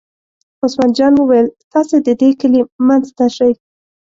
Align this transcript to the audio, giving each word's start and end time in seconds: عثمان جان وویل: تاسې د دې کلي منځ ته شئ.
عثمان 0.63 0.91
جان 0.97 1.13
وویل: 1.17 1.47
تاسې 1.73 1.95
د 2.05 2.09
دې 2.21 2.29
کلي 2.39 2.61
منځ 2.87 3.05
ته 3.17 3.25
شئ. 3.35 3.51